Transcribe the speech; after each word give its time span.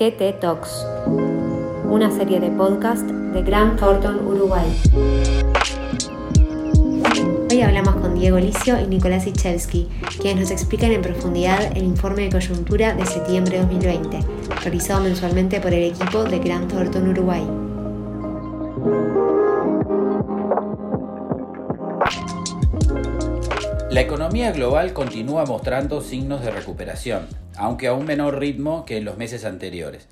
GT 0.00 0.40
Talks, 0.40 0.86
una 1.84 2.10
serie 2.10 2.40
de 2.40 2.50
podcast 2.50 3.02
de 3.02 3.42
Grant 3.42 3.78
Thornton 3.78 4.26
Uruguay. 4.26 4.64
Hoy 7.50 7.60
hablamos 7.60 7.96
con 7.96 8.14
Diego 8.14 8.38
Licio 8.38 8.80
y 8.80 8.86
Nicolás 8.86 9.26
Ichelski, 9.26 9.88
quienes 10.18 10.40
nos 10.40 10.50
explican 10.52 10.92
en 10.92 11.02
profundidad 11.02 11.76
el 11.76 11.84
informe 11.84 12.22
de 12.22 12.30
coyuntura 12.30 12.94
de 12.94 13.04
septiembre 13.04 13.58
de 13.58 13.62
2020, 13.64 14.20
realizado 14.62 15.02
mensualmente 15.02 15.60
por 15.60 15.74
el 15.74 15.92
equipo 15.92 16.24
de 16.24 16.38
Grant 16.38 16.72
Thornton 16.72 17.08
Uruguay. 17.10 17.46
La 23.90 24.00
economía 24.00 24.50
global 24.52 24.94
continúa 24.94 25.44
mostrando 25.44 26.00
signos 26.00 26.40
de 26.40 26.52
recuperación, 26.52 27.26
aunque 27.60 27.88
a 27.88 27.92
un 27.92 28.06
menor 28.06 28.38
ritmo 28.38 28.86
que 28.86 28.96
en 28.96 29.04
los 29.04 29.18
meses 29.18 29.44
anteriores. 29.44 30.08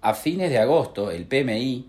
A 0.00 0.12
fines 0.12 0.50
de 0.50 0.58
agosto, 0.58 1.12
el 1.12 1.24
PMI, 1.24 1.88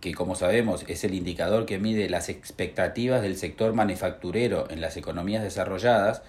que 0.00 0.12
como 0.12 0.34
sabemos 0.34 0.84
es 0.88 1.04
el 1.04 1.14
indicador 1.14 1.66
que 1.66 1.78
mide 1.78 2.10
las 2.10 2.28
expectativas 2.28 3.22
del 3.22 3.36
sector 3.36 3.74
manufacturero 3.74 4.68
en 4.68 4.80
las 4.80 4.96
economías 4.96 5.44
desarrolladas, 5.44 6.22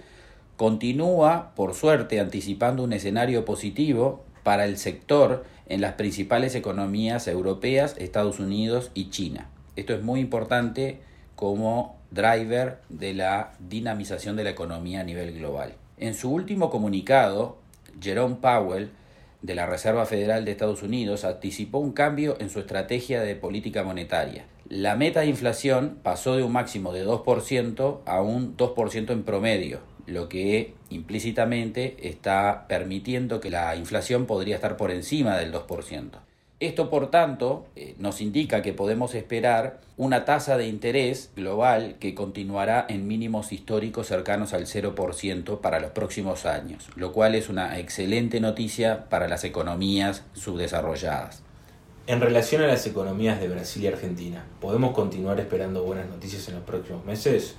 continúa, 0.56 1.54
por 1.56 1.74
suerte, 1.74 2.20
anticipando 2.20 2.84
un 2.84 2.94
escenario 2.94 3.44
positivo 3.44 4.24
para 4.44 4.66
el 4.66 4.78
sector 4.78 5.44
en 5.68 5.82
las 5.82 5.94
principales 5.94 6.54
economías 6.54 7.28
europeas, 7.28 7.96
Estados 7.98 8.40
Unidos 8.40 8.92
y 8.94 9.10
China. 9.10 9.50
Esto 9.76 9.96
es 9.96 10.04
muy 10.04 10.20
importante 10.20 11.00
como 11.36 11.98
driver 12.12 12.82
de 12.90 13.16
la 13.16 13.54
dinamización 13.58 14.36
de 14.36 14.44
la 14.44 14.52
economía 14.52 15.00
a 15.00 15.06
nivel 15.06 15.34
global. 15.34 15.74
En 15.98 16.14
su 16.14 16.32
último 16.32 16.70
comunicado, 16.70 17.61
Jerome 18.00 18.36
Powell, 18.36 18.92
de 19.42 19.56
la 19.56 19.66
Reserva 19.66 20.06
Federal 20.06 20.46
de 20.46 20.52
Estados 20.52 20.84
Unidos, 20.84 21.26
anticipó 21.26 21.80
un 21.80 21.94
cambio 21.94 22.38
en 22.40 22.50
su 22.50 22.60
estrategia 22.60 23.22
de 23.22 23.36
política 23.36 23.84
monetaria. 23.84 24.46
La 24.70 24.96
meta 24.96 25.22
de 25.22 25.28
inflación 25.28 25.98
pasó 26.04 26.36
de 26.36 26.44
un 26.44 26.52
máximo 26.52 26.94
de 26.94 27.06
2% 27.06 28.00
a 28.06 28.22
un 28.22 28.56
2% 28.56 29.12
en 29.12 29.24
promedio, 29.24 29.80
lo 30.06 30.30
que 30.30 30.76
implícitamente 30.90 31.98
está 32.08 32.66
permitiendo 32.68 33.40
que 33.40 33.50
la 33.50 33.76
inflación 33.76 34.26
podría 34.26 34.56
estar 34.56 34.78
por 34.78 34.92
encima 34.92 35.38
del 35.38 35.52
2%. 35.52 36.12
Esto, 36.62 36.92
por 36.92 37.10
tanto, 37.10 37.66
eh, 37.76 37.96
nos 37.98 38.22
indica 38.22 38.62
que 38.62 38.72
podemos 38.72 39.16
esperar 39.16 39.82
una 39.98 40.26
tasa 40.26 40.58
de 40.58 40.68
interés 40.68 41.32
global 41.36 41.96
que 42.00 42.14
continuará 42.14 42.86
en 42.88 43.08
mínimos 43.08 43.52
históricos 43.52 44.06
cercanos 44.06 44.54
al 44.54 44.68
0% 44.68 45.60
para 45.60 45.80
los 45.80 45.90
próximos 45.90 46.46
años, 46.46 46.88
lo 46.96 47.14
cual 47.14 47.34
es 47.34 47.50
una 47.50 47.80
excelente 47.80 48.40
noticia 48.40 49.10
para 49.10 49.28
las 49.28 49.44
economías 49.44 50.24
subdesarrolladas. 50.34 51.42
En 52.06 52.22
relación 52.22 52.62
a 52.62 52.68
las 52.68 52.86
economías 52.86 53.40
de 53.40 53.48
Brasil 53.48 53.84
y 53.84 53.88
Argentina, 53.88 54.46
¿podemos 54.60 54.92
continuar 54.92 55.40
esperando 55.40 55.84
buenas 55.84 56.08
noticias 56.10 56.48
en 56.48 56.56
los 56.56 56.64
próximos 56.64 57.04
meses? 57.06 57.56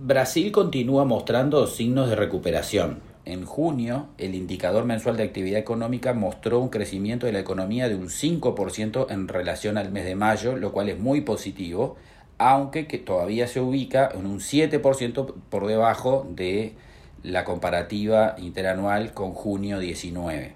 Brasil 0.00 0.50
continúa 0.50 1.04
mostrando 1.04 1.68
signos 1.68 2.08
de 2.08 2.16
recuperación, 2.16 3.11
en 3.24 3.44
junio, 3.44 4.08
el 4.18 4.34
indicador 4.34 4.84
mensual 4.84 5.16
de 5.16 5.22
actividad 5.22 5.60
económica 5.60 6.12
mostró 6.12 6.58
un 6.58 6.70
crecimiento 6.70 7.26
de 7.26 7.32
la 7.32 7.38
economía 7.38 7.88
de 7.88 7.94
un 7.94 8.08
5% 8.08 9.06
en 9.10 9.28
relación 9.28 9.78
al 9.78 9.92
mes 9.92 10.04
de 10.04 10.16
mayo, 10.16 10.56
lo 10.56 10.72
cual 10.72 10.88
es 10.88 10.98
muy 10.98 11.20
positivo, 11.20 11.96
aunque 12.38 12.88
que 12.88 12.98
todavía 12.98 13.46
se 13.46 13.60
ubica 13.60 14.10
en 14.12 14.26
un 14.26 14.40
7% 14.40 15.34
por 15.48 15.66
debajo 15.66 16.26
de 16.30 16.74
la 17.22 17.44
comparativa 17.44 18.34
interanual 18.38 19.12
con 19.12 19.32
junio 19.32 19.78
19. 19.78 20.54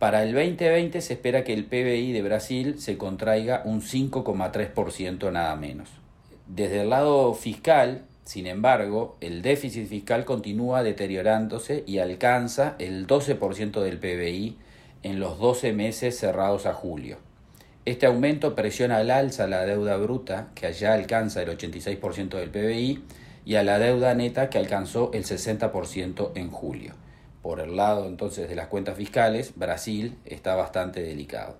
Para 0.00 0.24
el 0.24 0.32
2020 0.32 1.00
se 1.00 1.12
espera 1.12 1.44
que 1.44 1.52
el 1.52 1.66
PBI 1.66 2.12
de 2.12 2.22
Brasil 2.22 2.80
se 2.80 2.96
contraiga 2.98 3.62
un 3.64 3.82
5,3% 3.82 5.30
nada 5.30 5.54
menos. 5.54 5.88
Desde 6.48 6.80
el 6.80 6.90
lado 6.90 7.34
fiscal, 7.34 8.06
sin 8.30 8.46
embargo, 8.46 9.16
el 9.20 9.42
déficit 9.42 9.88
fiscal 9.88 10.24
continúa 10.24 10.84
deteriorándose 10.84 11.82
y 11.84 11.98
alcanza 11.98 12.76
el 12.78 13.08
12% 13.08 13.80
del 13.80 13.98
PBI 13.98 14.56
en 15.02 15.18
los 15.18 15.40
12 15.40 15.72
meses 15.72 16.16
cerrados 16.16 16.64
a 16.64 16.72
julio. 16.72 17.18
Este 17.86 18.06
aumento 18.06 18.54
presiona 18.54 18.98
al 18.98 19.10
alza 19.10 19.48
la 19.48 19.66
deuda 19.66 19.96
bruta, 19.96 20.50
que 20.54 20.68
allá 20.68 20.94
alcanza 20.94 21.42
el 21.42 21.48
86% 21.58 22.38
del 22.38 22.50
PBI, 22.50 23.02
y 23.44 23.56
a 23.56 23.64
la 23.64 23.80
deuda 23.80 24.14
neta, 24.14 24.48
que 24.48 24.58
alcanzó 24.58 25.10
el 25.12 25.24
60% 25.24 26.30
en 26.36 26.52
julio. 26.52 26.94
Por 27.42 27.58
el 27.58 27.74
lado 27.74 28.06
entonces 28.06 28.48
de 28.48 28.54
las 28.54 28.68
cuentas 28.68 28.96
fiscales, 28.96 29.54
Brasil 29.56 30.16
está 30.24 30.54
bastante 30.54 31.02
delicado. 31.02 31.56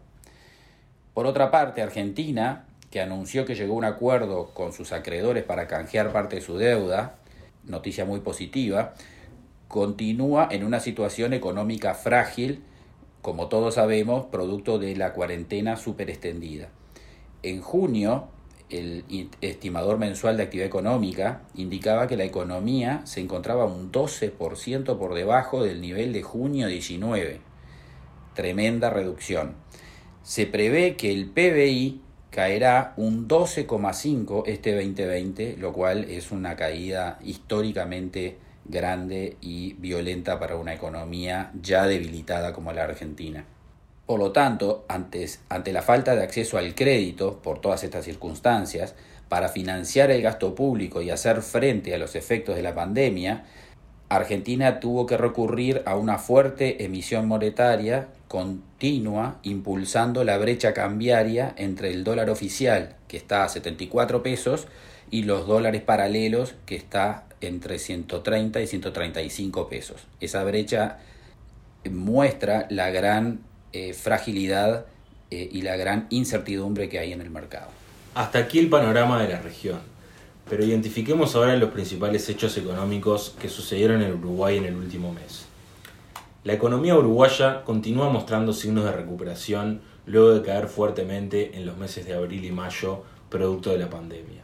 Por 1.14 1.26
otra 1.26 1.50
parte, 1.50 1.82
Argentina 1.82 2.66
que 2.90 3.00
anunció 3.00 3.44
que 3.44 3.54
llegó 3.54 3.74
a 3.74 3.78
un 3.78 3.84
acuerdo 3.84 4.50
con 4.52 4.72
sus 4.72 4.92
acreedores 4.92 5.44
para 5.44 5.68
canjear 5.68 6.12
parte 6.12 6.36
de 6.36 6.42
su 6.42 6.58
deuda, 6.58 7.16
noticia 7.64 8.04
muy 8.04 8.20
positiva, 8.20 8.94
continúa 9.68 10.48
en 10.50 10.64
una 10.64 10.80
situación 10.80 11.32
económica 11.32 11.94
frágil, 11.94 12.64
como 13.22 13.48
todos 13.48 13.74
sabemos, 13.74 14.26
producto 14.26 14.78
de 14.78 14.96
la 14.96 15.12
cuarentena 15.12 15.76
super 15.76 16.10
extendida. 16.10 16.68
En 17.42 17.60
junio, 17.60 18.28
el 18.70 19.04
estimador 19.40 19.98
mensual 19.98 20.36
de 20.36 20.44
actividad 20.44 20.66
económica 20.66 21.42
indicaba 21.54 22.06
que 22.06 22.16
la 22.16 22.24
economía 22.24 23.02
se 23.04 23.20
encontraba 23.20 23.64
un 23.64 23.92
12% 23.92 24.98
por 24.98 25.14
debajo 25.14 25.62
del 25.62 25.80
nivel 25.80 26.12
de 26.12 26.22
junio 26.22 26.66
19. 26.66 27.40
Tremenda 28.34 28.90
reducción. 28.90 29.54
Se 30.22 30.46
prevé 30.46 30.96
que 30.96 31.12
el 31.12 31.26
PBI 31.28 32.00
caerá 32.30 32.94
un 32.96 33.28
12,5 33.28 34.44
este 34.46 34.74
2020, 34.74 35.56
lo 35.58 35.72
cual 35.72 36.04
es 36.04 36.30
una 36.30 36.56
caída 36.56 37.18
históricamente 37.22 38.38
grande 38.64 39.36
y 39.40 39.74
violenta 39.74 40.38
para 40.38 40.56
una 40.56 40.74
economía 40.74 41.50
ya 41.60 41.86
debilitada 41.86 42.52
como 42.52 42.72
la 42.72 42.84
Argentina. 42.84 43.44
Por 44.06 44.18
lo 44.18 44.32
tanto, 44.32 44.84
antes, 44.88 45.40
ante 45.48 45.72
la 45.72 45.82
falta 45.82 46.14
de 46.14 46.22
acceso 46.22 46.58
al 46.58 46.74
crédito 46.74 47.40
por 47.42 47.60
todas 47.60 47.84
estas 47.84 48.04
circunstancias, 48.04 48.94
para 49.28 49.48
financiar 49.48 50.10
el 50.10 50.22
gasto 50.22 50.56
público 50.56 51.02
y 51.02 51.10
hacer 51.10 51.42
frente 51.42 51.94
a 51.94 51.98
los 51.98 52.16
efectos 52.16 52.56
de 52.56 52.62
la 52.62 52.74
pandemia, 52.74 53.44
Argentina 54.10 54.80
tuvo 54.80 55.06
que 55.06 55.16
recurrir 55.16 55.82
a 55.86 55.94
una 55.94 56.18
fuerte 56.18 56.84
emisión 56.84 57.28
monetaria 57.28 58.08
continua 58.26 59.38
impulsando 59.44 60.24
la 60.24 60.36
brecha 60.36 60.74
cambiaria 60.74 61.54
entre 61.56 61.90
el 61.92 62.02
dólar 62.02 62.28
oficial, 62.28 62.96
que 63.06 63.16
está 63.16 63.44
a 63.44 63.48
74 63.48 64.22
pesos, 64.22 64.66
y 65.12 65.22
los 65.22 65.46
dólares 65.46 65.82
paralelos, 65.82 66.54
que 66.66 66.74
está 66.74 67.24
entre 67.40 67.78
130 67.78 68.60
y 68.60 68.66
135 68.66 69.68
pesos. 69.68 70.02
Esa 70.20 70.42
brecha 70.42 70.98
muestra 71.88 72.66
la 72.68 72.90
gran 72.90 73.40
eh, 73.72 73.92
fragilidad 73.92 74.86
eh, 75.30 75.48
y 75.52 75.62
la 75.62 75.76
gran 75.76 76.08
incertidumbre 76.10 76.88
que 76.88 76.98
hay 76.98 77.12
en 77.12 77.20
el 77.20 77.30
mercado. 77.30 77.68
Hasta 78.16 78.40
aquí 78.40 78.58
el 78.58 78.68
panorama 78.68 79.22
de 79.22 79.28
la 79.28 79.40
región. 79.40 79.80
Pero 80.50 80.64
identifiquemos 80.64 81.36
ahora 81.36 81.56
los 81.56 81.70
principales 81.70 82.28
hechos 82.28 82.58
económicos 82.58 83.36
que 83.40 83.48
sucedieron 83.48 84.02
en 84.02 84.14
Uruguay 84.14 84.56
en 84.56 84.64
el 84.64 84.74
último 84.74 85.12
mes. 85.12 85.46
La 86.42 86.54
economía 86.54 86.96
uruguaya 86.96 87.62
continúa 87.64 88.10
mostrando 88.10 88.52
signos 88.52 88.84
de 88.84 88.90
recuperación 88.90 89.80
luego 90.06 90.34
de 90.34 90.42
caer 90.42 90.66
fuertemente 90.66 91.56
en 91.56 91.66
los 91.66 91.76
meses 91.76 92.04
de 92.04 92.14
abril 92.14 92.44
y 92.44 92.50
mayo 92.50 93.04
producto 93.28 93.70
de 93.70 93.78
la 93.78 93.88
pandemia. 93.88 94.42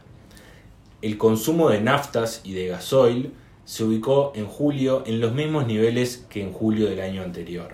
El 1.01 1.17
consumo 1.17 1.69
de 1.69 1.81
naftas 1.81 2.39
y 2.45 2.53
de 2.53 2.67
gasoil 2.67 3.33
se 3.65 3.83
ubicó 3.83 4.31
en 4.33 4.45
julio 4.45 5.03
en 5.05 5.19
los 5.19 5.33
mismos 5.33 5.67
niveles 5.67 6.25
que 6.29 6.41
en 6.41 6.53
julio 6.53 6.87
del 6.87 7.01
año 7.01 7.21
anterior. 7.21 7.73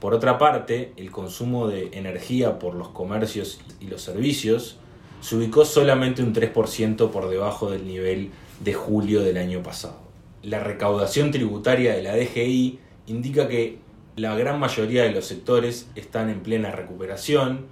Por 0.00 0.12
otra 0.12 0.38
parte, 0.38 0.92
el 0.96 1.12
consumo 1.12 1.68
de 1.68 1.90
energía 1.92 2.58
por 2.58 2.74
los 2.74 2.88
comercios 2.88 3.60
y 3.78 3.86
los 3.86 4.02
servicios 4.02 4.78
se 5.20 5.36
ubicó 5.36 5.64
solamente 5.64 6.22
un 6.22 6.34
3% 6.34 7.10
por 7.10 7.28
debajo 7.28 7.70
del 7.70 7.86
nivel 7.86 8.30
de 8.60 8.74
julio 8.74 9.22
del 9.22 9.36
año 9.36 9.62
pasado. 9.62 9.98
La 10.42 10.60
recaudación 10.60 11.30
tributaria 11.30 11.94
de 11.94 12.02
la 12.02 12.16
DGI 12.16 12.78
indica 13.06 13.48
que 13.48 13.78
la 14.16 14.34
gran 14.36 14.58
mayoría 14.58 15.02
de 15.02 15.12
los 15.12 15.26
sectores 15.26 15.88
están 15.94 16.30
en 16.30 16.40
plena 16.40 16.70
recuperación, 16.70 17.66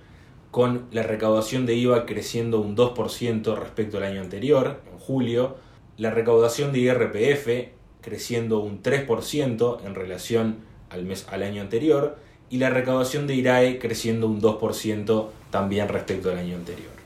con 0.51 0.87
la 0.93 1.03
recaudación 1.03 1.67
de 1.67 1.75
IVA 1.75 2.07
creciendo 2.07 2.61
un 2.61 2.77
2% 2.77 3.57
respecto 3.57 3.99
al 3.99 4.05
año 4.05 4.21
anterior, 4.21 4.81
en 4.91 4.99
julio, 4.99 5.57
la 5.97 6.11
recaudación 6.11 6.73
de 6.73 6.81
IRPF 6.81 7.73
creciendo 8.01 8.61
un 8.61 8.83
3% 8.83 9.85
en 9.85 9.95
relación 9.95 10.57
al, 10.91 11.05
mes, 11.05 11.27
al 11.31 11.43
año 11.43 11.61
anterior, 11.61 12.17
y 12.51 12.59
la 12.59 12.71
recaudación 12.71 13.27
de 13.27 13.35
IRAE 13.35 13.79
creciendo 13.79 14.27
un 14.27 14.41
2% 14.41 15.29
también 15.51 15.89
respecto 15.89 16.31
al 16.31 16.39
año 16.39 16.57
anterior. 16.57 16.98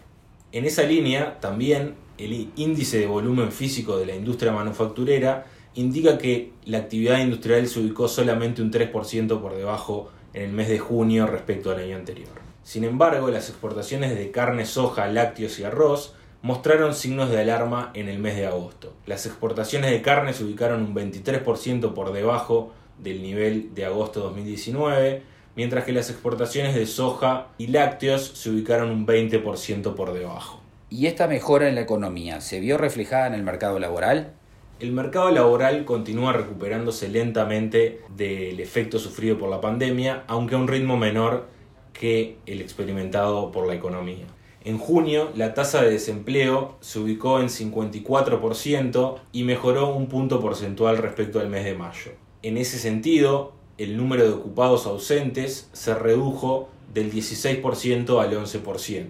En 0.52 0.66
esa 0.66 0.82
línea, 0.82 1.40
también 1.40 1.94
el 2.18 2.50
índice 2.56 2.98
de 2.98 3.06
volumen 3.06 3.52
físico 3.52 3.96
de 3.96 4.04
la 4.04 4.14
industria 4.14 4.52
manufacturera 4.52 5.46
indica 5.74 6.18
que 6.18 6.52
la 6.66 6.78
actividad 6.78 7.20
industrial 7.20 7.66
se 7.66 7.80
ubicó 7.80 8.06
solamente 8.06 8.60
un 8.60 8.70
3% 8.70 9.40
por 9.40 9.56
debajo 9.56 10.10
en 10.34 10.42
el 10.42 10.52
mes 10.52 10.68
de 10.68 10.78
junio 10.78 11.26
respecto 11.26 11.70
al 11.70 11.80
año 11.80 11.96
anterior. 11.96 12.28
Sin 12.62 12.84
embargo, 12.84 13.30
las 13.30 13.48
exportaciones 13.48 14.14
de 14.14 14.30
carne, 14.30 14.66
soja, 14.66 15.06
lácteos 15.06 15.58
y 15.58 15.64
arroz 15.64 16.14
mostraron 16.42 16.94
signos 16.94 17.30
de 17.30 17.40
alarma 17.40 17.90
en 17.94 18.10
el 18.10 18.18
mes 18.18 18.36
de 18.36 18.46
agosto. 18.46 18.92
Las 19.06 19.24
exportaciones 19.24 19.90
de 19.90 20.02
carne 20.02 20.34
se 20.34 20.44
ubicaron 20.44 20.82
un 20.82 20.94
23% 20.94 21.94
por 21.94 22.12
debajo 22.12 22.72
del 23.02 23.22
nivel 23.22 23.74
de 23.74 23.86
agosto 23.86 24.20
de 24.20 24.26
2019, 24.26 25.22
mientras 25.56 25.84
que 25.84 25.92
las 25.92 26.10
exportaciones 26.10 26.74
de 26.74 26.86
soja 26.86 27.48
y 27.58 27.68
lácteos 27.68 28.32
se 28.34 28.50
ubicaron 28.50 28.90
un 28.90 29.06
20% 29.06 29.94
por 29.94 30.12
debajo. 30.12 30.60
¿Y 30.90 31.06
esta 31.06 31.26
mejora 31.26 31.68
en 31.68 31.74
la 31.74 31.80
economía 31.80 32.40
se 32.40 32.60
vio 32.60 32.76
reflejada 32.78 33.26
en 33.26 33.34
el 33.34 33.42
mercado 33.42 33.78
laboral? 33.78 34.34
El 34.78 34.92
mercado 34.92 35.30
laboral 35.30 35.84
continúa 35.84 36.32
recuperándose 36.32 37.08
lentamente 37.08 38.00
del 38.16 38.58
efecto 38.60 38.98
sufrido 38.98 39.38
por 39.38 39.48
la 39.48 39.60
pandemia, 39.60 40.24
aunque 40.26 40.54
a 40.54 40.58
un 40.58 40.68
ritmo 40.68 40.96
menor 40.96 41.46
que 41.92 42.38
el 42.46 42.60
experimentado 42.60 43.52
por 43.52 43.66
la 43.66 43.74
economía. 43.74 44.26
En 44.64 44.78
junio, 44.78 45.30
la 45.34 45.54
tasa 45.54 45.82
de 45.82 45.90
desempleo 45.90 46.76
se 46.80 46.98
ubicó 46.98 47.40
en 47.40 47.48
54% 47.48 49.20
y 49.32 49.44
mejoró 49.44 49.94
un 49.94 50.08
punto 50.08 50.40
porcentual 50.40 50.98
respecto 50.98 51.40
al 51.40 51.48
mes 51.48 51.64
de 51.64 51.74
mayo. 51.74 52.12
En 52.42 52.56
ese 52.56 52.78
sentido, 52.78 53.54
el 53.78 53.96
número 53.96 54.24
de 54.24 54.30
ocupados 54.30 54.86
ausentes 54.86 55.68
se 55.72 55.94
redujo 55.94 56.68
del 56.92 57.12
16% 57.12 58.20
al 58.20 58.32
11%. 58.34 59.08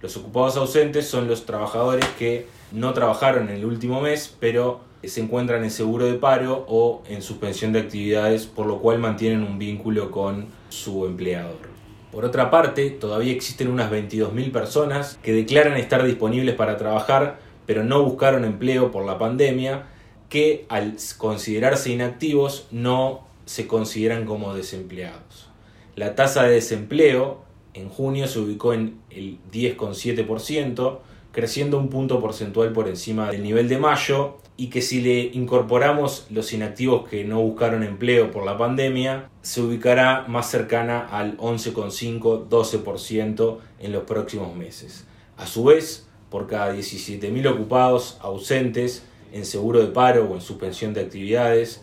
Los 0.00 0.16
ocupados 0.16 0.56
ausentes 0.56 1.08
son 1.08 1.28
los 1.28 1.44
trabajadores 1.44 2.06
que 2.18 2.46
no 2.72 2.92
trabajaron 2.94 3.48
en 3.48 3.56
el 3.56 3.64
último 3.64 4.00
mes, 4.00 4.34
pero 4.38 4.80
se 5.02 5.20
encuentran 5.20 5.64
en 5.64 5.70
seguro 5.70 6.06
de 6.06 6.14
paro 6.14 6.64
o 6.68 7.02
en 7.08 7.22
suspensión 7.22 7.72
de 7.72 7.80
actividades, 7.80 8.46
por 8.46 8.66
lo 8.66 8.78
cual 8.78 8.98
mantienen 8.98 9.42
un 9.42 9.58
vínculo 9.58 10.10
con 10.10 10.46
su 10.68 11.06
empleador. 11.06 11.68
Por 12.10 12.24
otra 12.24 12.50
parte, 12.50 12.90
todavía 12.90 13.32
existen 13.32 13.68
unas 13.68 13.90
22.000 13.90 14.50
personas 14.50 15.18
que 15.22 15.32
declaran 15.32 15.76
estar 15.76 16.02
disponibles 16.04 16.54
para 16.54 16.76
trabajar, 16.76 17.38
pero 17.66 17.84
no 17.84 18.02
buscaron 18.02 18.44
empleo 18.44 18.90
por 18.90 19.04
la 19.04 19.18
pandemia, 19.18 19.86
que 20.28 20.66
al 20.68 20.96
considerarse 21.16 21.90
inactivos 21.90 22.66
no 22.70 23.27
se 23.48 23.66
consideran 23.66 24.24
como 24.26 24.54
desempleados. 24.54 25.48
La 25.96 26.14
tasa 26.14 26.42
de 26.42 26.50
desempleo 26.50 27.40
en 27.72 27.88
junio 27.88 28.28
se 28.28 28.40
ubicó 28.40 28.74
en 28.74 29.00
el 29.08 29.38
10,7%, 29.50 30.98
creciendo 31.32 31.78
un 31.78 31.88
punto 31.88 32.20
porcentual 32.20 32.74
por 32.74 32.88
encima 32.88 33.30
del 33.30 33.42
nivel 33.42 33.70
de 33.70 33.78
mayo 33.78 34.36
y 34.58 34.68
que 34.68 34.82
si 34.82 35.00
le 35.00 35.30
incorporamos 35.32 36.26
los 36.28 36.52
inactivos 36.52 37.08
que 37.08 37.24
no 37.24 37.40
buscaron 37.40 37.84
empleo 37.84 38.30
por 38.30 38.44
la 38.44 38.58
pandemia, 38.58 39.30
se 39.40 39.62
ubicará 39.62 40.26
más 40.28 40.50
cercana 40.50 41.08
al 41.10 41.38
11,5-12% 41.38 43.60
en 43.78 43.92
los 43.92 44.02
próximos 44.02 44.54
meses. 44.54 45.06
A 45.38 45.46
su 45.46 45.64
vez, 45.64 46.06
por 46.28 46.48
cada 46.48 46.74
17.000 46.74 47.50
ocupados 47.50 48.18
ausentes 48.20 49.04
en 49.32 49.46
seguro 49.46 49.80
de 49.80 49.86
paro 49.86 50.26
o 50.26 50.34
en 50.34 50.42
suspensión 50.42 50.92
de 50.92 51.00
actividades 51.00 51.80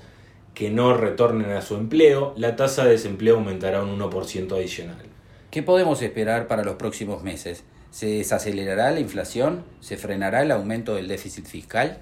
que 0.55 0.71
no 0.71 0.95
retornen 0.95 1.51
a 1.51 1.61
su 1.61 1.75
empleo, 1.75 2.33
la 2.37 2.55
tasa 2.55 2.85
de 2.85 2.91
desempleo 2.91 3.35
aumentará 3.35 3.83
un 3.83 3.99
1% 3.99 4.53
adicional. 4.53 5.05
¿Qué 5.51 5.61
podemos 5.61 6.01
esperar 6.01 6.47
para 6.47 6.63
los 6.63 6.75
próximos 6.75 7.23
meses? 7.23 7.65
¿Se 7.91 8.07
desacelerará 8.07 8.89
la 8.91 9.01
inflación? 9.01 9.63
¿Se 9.81 9.97
frenará 9.97 10.41
el 10.43 10.51
aumento 10.51 10.95
del 10.95 11.09
déficit 11.09 11.45
fiscal? 11.45 11.99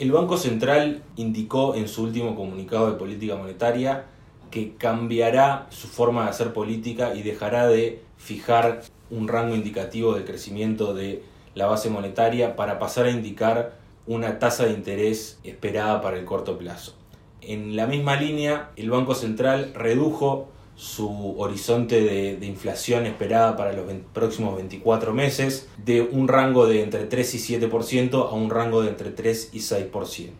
El 0.00 0.10
Banco 0.10 0.36
Central 0.36 1.02
indicó 1.16 1.76
en 1.76 1.86
su 1.86 2.02
último 2.02 2.34
comunicado 2.34 2.90
de 2.90 2.98
política 2.98 3.36
monetaria 3.36 4.06
que 4.50 4.74
cambiará 4.76 5.68
su 5.70 5.86
forma 5.86 6.24
de 6.24 6.30
hacer 6.30 6.52
política 6.52 7.14
y 7.14 7.22
dejará 7.22 7.68
de 7.68 8.02
fijar 8.16 8.82
un 9.10 9.28
rango 9.28 9.54
indicativo 9.54 10.14
de 10.14 10.24
crecimiento 10.24 10.92
de 10.92 11.22
la 11.54 11.66
base 11.66 11.88
monetaria 11.88 12.56
para 12.56 12.80
pasar 12.80 13.06
a 13.06 13.10
indicar 13.10 13.74
una 14.06 14.40
tasa 14.40 14.64
de 14.64 14.72
interés 14.72 15.38
esperada 15.44 16.00
para 16.00 16.18
el 16.18 16.24
corto 16.24 16.58
plazo. 16.58 16.99
En 17.42 17.76
la 17.76 17.86
misma 17.86 18.16
línea, 18.16 18.70
el 18.76 18.90
Banco 18.90 19.14
Central 19.14 19.72
redujo 19.74 20.48
su 20.76 21.38
horizonte 21.38 22.00
de, 22.00 22.46
inflación 22.46 23.04
esperada 23.04 23.56
para 23.56 23.72
los 23.72 23.84
próximos 24.14 24.56
24 24.56 25.12
meses 25.12 25.68
de 25.76 26.00
un 26.00 26.26
rango 26.26 26.66
de 26.66 26.82
entre 26.82 27.04
3 27.04 27.34
y 27.34 27.58
7% 27.58 28.14
a 28.14 28.32
un 28.32 28.48
rango 28.50 28.82
de 28.82 28.88
entre 28.88 29.10
3 29.10 29.50
y 29.52 29.58
6%. 29.58 30.30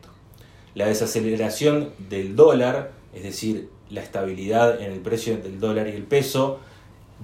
La 0.74 0.86
desaceleración 0.86 1.90
del 2.08 2.36
dólar, 2.36 2.92
es 3.12 3.22
decir, 3.22 3.68
la 3.90 4.00
estabilidad 4.00 4.80
en 4.80 4.92
el 4.92 5.00
precio 5.00 5.36
del 5.36 5.60
dólar 5.60 5.88
y 5.88 5.92
el 5.92 6.04
peso, 6.04 6.60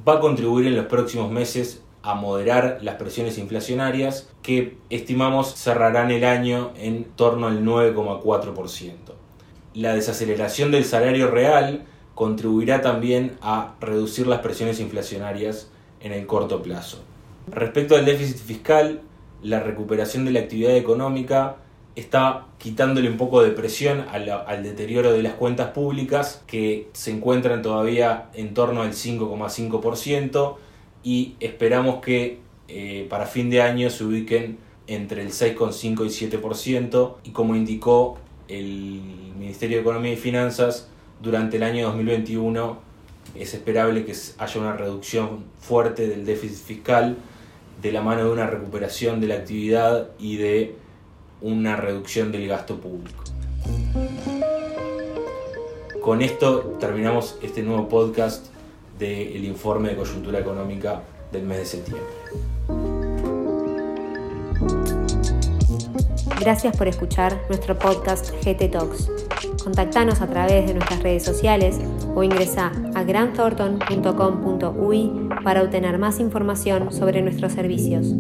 va 0.07 0.15
a 0.15 0.21
contribuir 0.21 0.67
en 0.67 0.77
los 0.77 0.87
próximos 0.87 1.31
meses 1.31 1.83
a 2.03 2.15
moderar 2.15 2.79
las 2.83 2.97
presiones 2.97 3.39
inflacionarias 3.39 4.29
que 4.43 4.77
estimamos 4.91 5.55
cerrarán 5.55 6.11
el 6.11 6.25
año 6.25 6.73
en 6.77 7.05
torno 7.05 7.47
al 7.47 7.65
9,4%. 7.65 9.06
La 9.77 9.95
desaceleración 9.95 10.71
del 10.71 10.87
salario 10.87 11.31
real 11.31 11.85
contribuirá 12.15 12.81
también 12.81 13.37
a 13.43 13.75
reducir 13.79 14.27
las 14.27 14.41
presiones 14.41 14.81
inflacionarias 14.81 15.69
en 16.01 16.13
el 16.13 16.27
corto 16.27 16.63
plazo. 16.63 17.05
Respecto 17.47 17.95
al 17.95 18.07
déficit 18.07 18.39
fiscal, 18.39 19.03
la 19.43 19.61
recuperación 19.61 20.25
de 20.25 20.31
la 20.31 20.41
actividad 20.41 20.75
económica 20.75 21.57
está 21.95 22.47
quitándole 22.57 23.11
un 23.11 23.19
poco 23.19 23.43
de 23.43 23.51
presión 23.51 24.07
al, 24.11 24.63
deterioro 24.63 25.13
de 25.13 25.23
las 25.23 25.35
cuentas 25.35 25.73
públicas 25.73 26.43
que 26.47 26.89
se 26.95 27.11
encuentran 27.11 27.61
todavía 27.61 28.31
en 28.33 28.55
torno 28.55 28.81
al 28.81 28.93
5,5% 28.93 30.57
y 31.05 31.35
esperamos 31.39 31.97
que 31.97 32.39
eh, 32.69 33.07
para 33.11 33.27
fin 33.27 33.51
de 33.51 33.61
año 33.61 33.91
se 33.91 34.05
ubiquen 34.05 34.57
entre 34.87 35.21
el 35.21 35.33
6,5 35.33 36.07
y 36.07 36.29
7% 36.31 37.17
y 37.25 37.31
como 37.33 37.55
indicó 37.55 38.17
el 38.49 39.01
Ministerio 39.39 39.79
de 39.79 39.83
Economía 39.83 40.13
y 40.13 40.17
Finanzas, 40.17 40.89
durante 41.21 41.57
el 41.57 41.63
año 41.63 41.87
2021 41.87 42.79
es 43.35 43.55
esperable 43.55 44.05
que 44.05 44.15
haya 44.39 44.61
una 44.61 44.77
reducción 44.77 45.45
fuerte 45.59 46.09
del 46.09 46.25
déficit 46.25 46.65
fiscal 46.65 47.17
de 47.83 47.93
la 47.93 48.03
mano 48.03 48.25
de 48.25 48.31
una 48.31 48.47
recuperación 48.47 49.21
de 49.21 49.27
la 49.27 49.35
actividad 49.35 50.09
y 50.19 50.37
de 50.37 50.75
una 51.43 51.77
reducción 51.77 52.33
del 52.33 52.49
gasto 52.49 52.79
público. 52.81 53.25
Con 56.01 56.23
esto 56.23 56.77
terminamos 56.79 57.39
este 57.43 57.63
nuevo 57.63 57.89
podcast 57.89 58.47
del 58.99 59.45
informe 59.45 59.91
de 59.91 59.97
coyuntura 59.97 60.39
económica 60.39 61.03
del 61.33 61.43
mes 61.43 61.59
de 61.59 61.67
septiembre. 61.67 62.86
Gracias 66.41 66.77
por 66.77 66.89
escuchar 66.89 67.41
nuestro 67.49 67.79
podcast 67.79 68.33
GT 68.45 68.69
Talks. 68.71 69.09
Contactanos 69.63 70.21
a 70.21 70.27
través 70.27 70.67
de 70.67 70.75
nuestras 70.75 71.03
redes 71.03 71.25
sociales 71.25 71.81
o 72.15 72.23
ingresa 72.23 72.71
a 72.95 73.03
grandthornton.com.ui 73.03 75.31
para 75.43 75.63
obtener 75.63 75.97
más 75.99 76.21
información 76.21 76.93
sobre 76.93 77.23
nuestros 77.23 77.53
servicios. 77.53 78.15